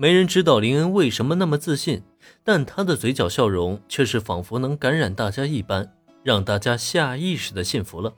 [0.00, 2.02] 没人知道林恩为什么那么自信，
[2.42, 8.14] 但他的嘴角笑容却是仿佛能感染大家一般，让大家下意识的信服了。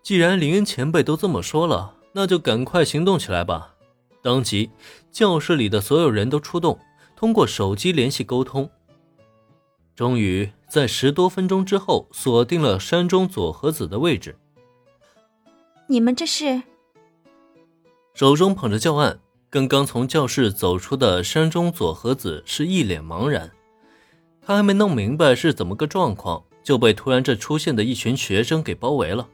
[0.00, 3.74] 既然林恩前辈都这么说了，那就赶快行动起来吧！
[4.22, 4.70] 当即，
[5.10, 6.78] 教室里的所有人都出动，
[7.16, 8.70] 通过手机联系沟通。
[9.96, 14.36] 终于在十多分钟之后，锁定了山中佐和子的位置。
[15.88, 16.62] 你们这是？
[18.14, 19.18] 手中捧着教案，
[19.56, 23.50] 刚刚从教室走出的山中佐和子是一脸茫然，
[24.42, 29.26] 他还没弄明白是怎么个状况，就被突然这出现的一群学生给包围了。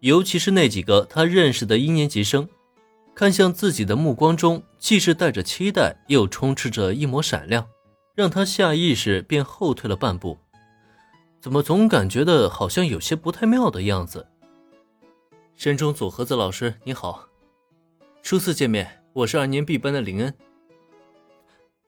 [0.00, 2.46] 尤其是那几个他认识的一年级生，
[3.14, 7.66] 看向自己的目光中，既是带着期待，又充斥着一抹闪亮，
[8.14, 10.36] 让他下意识便后退了半步。
[11.40, 14.26] 怎么总感觉的好像有些不太妙的样子？
[15.56, 17.26] 山中佐和子老师，你好，
[18.22, 20.34] 初次见面，我是二年 B 班的林恩。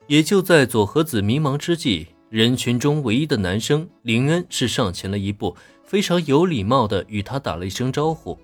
[0.07, 5.57] 也就在佐和子迷茫之际，人群中唯一的男生林恩是上前了一步。
[5.83, 8.39] 非常有礼貌的与他打了一声招呼。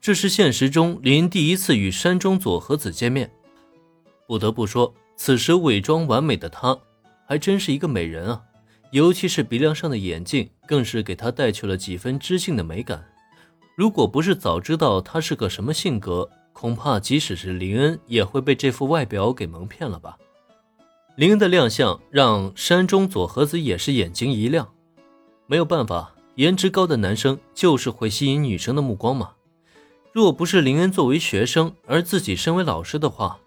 [0.00, 3.32] 这是现实中林第一次与山中佐和子见面。
[4.26, 6.76] 不得不说，此时伪装完美的她，
[7.24, 8.42] 还真是一个美人啊！
[8.92, 13.04] 尤其是鼻梁上的眼镜，更是给她带去了几分知性的美感。
[13.76, 16.28] 如果不是早知道她是个什么性格，
[16.58, 20.16] 恐怕即使是林恩，也会被这副外表给蒙骗了吧。
[21.14, 24.66] 林恩的亮相让山中佐和子也是眼睛一亮。
[25.46, 26.14] 没有办法。
[26.36, 29.32] 颜值高的男生就是会吸引女生的目光嘛。
[30.12, 33.38] 若不是林恩作为学生，而自己身为老师的话，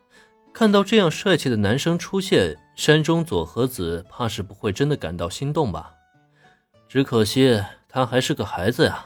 [0.54, 5.94] 看到这样帅气的男生出现，山中佐和子怕是不会真的感到心动吧。
[6.88, 9.06] 只可惜他还是个孩子呀。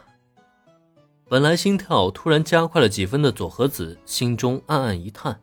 [1.28, 5.40] 本来心跳突然加快了几分的佐和子，心中暗暗一叹。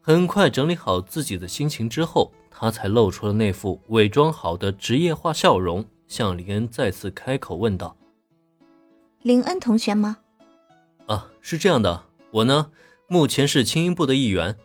[0.00, 5.84] 很快整理好自己的心情之后，他才露出了那副伪装好的职业化笑容。
[6.08, 7.96] 向林恩再次开口问道
[9.22, 10.18] ：“林恩同学吗
[11.08, 12.70] ？”“啊，是这样的，我呢，
[13.08, 14.56] 目前是青音部的一员。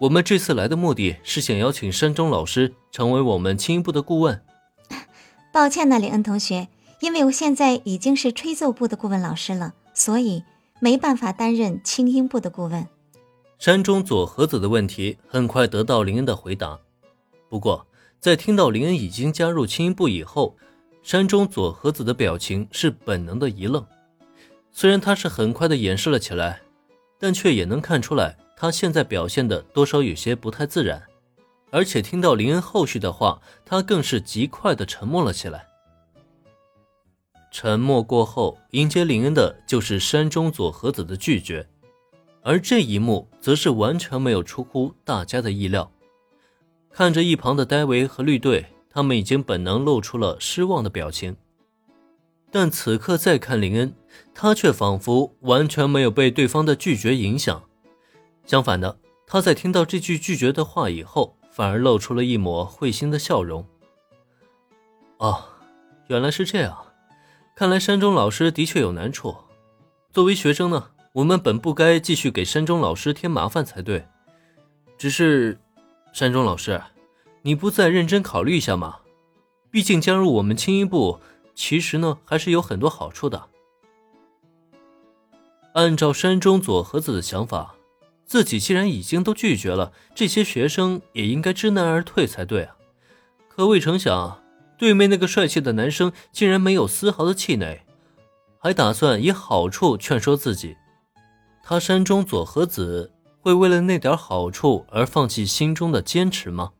[0.00, 4.42] 我们这次来的目的是想邀请山中老师成为我们青音部的顾问。
[5.52, 6.68] ”“抱歉呢，林恩同学，
[7.00, 10.42] 因为我现在已经是吹奏部的顾问老师了，所以
[10.80, 12.86] 没办法担任清音部的顾问。”
[13.58, 16.78] 山中佐和子的问题很快得到林恩的回答，
[17.48, 17.86] 不过。
[18.20, 20.56] 在听到林恩已经加入清音部以后，
[21.02, 23.86] 山中佐和子的表情是本能的一愣。
[24.72, 26.62] 虽然他是很快的掩饰了起来，
[27.20, 31.02] 但却也能看出来他现在表现的多少有些不太自然。
[31.70, 35.66] 而且听到林恩后续的话，他更是极快的沉默了起来。
[37.56, 41.64] 沉默过后，迎接林恩的就是山中佐和子的拒绝，
[42.42, 45.88] 而这一幕则是完全没有出乎大家的意料。
[46.90, 51.36] 看着一旁的戴维和绿队，他们已经本能露出了失望的表情。
[52.50, 53.94] 但此刻再看林恩，
[54.34, 57.62] 他却仿佛完全没有被对方的拒绝影响。
[58.44, 58.98] 相反的，
[59.28, 63.64] 他在听到这句拒绝的话以后，反而露出了一抹会心的笑容。
[65.18, 65.44] 哦，
[66.08, 66.83] 原来是这样，
[67.56, 69.36] 看来山中老师的确有难处。
[70.12, 74.06] 作为学生呢，我们本不该继续给山中老师添麻烦才对。
[74.98, 75.58] 只是。
[76.12, 76.80] 山中老师，
[77.42, 78.98] 你不再认真考虑一下吗？
[79.68, 81.18] 毕竟加入我们青衣部，
[81.56, 83.48] 其实呢还是有很多好处的。
[85.72, 87.74] 按照山中佐和子的想法，
[88.24, 92.76] 自己既然已经都拒绝了，这些学生也应该知难而退才对啊。
[93.48, 94.40] 可未成想，
[94.76, 97.82] 对面那个帅气的男生竟然没有丝毫的气馁，
[98.58, 100.76] 还打算以好处劝说自己。
[101.62, 103.10] 他山中佐和子。
[103.44, 106.72] 会为了那点好处而放弃心中的坚持吗？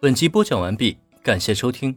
[0.00, 1.96] 本集播讲完毕，感谢收听，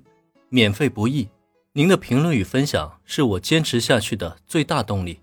[0.50, 1.28] 免费不易，
[1.74, 5.20] 您的评论与分享是我坚持下去的最大动力。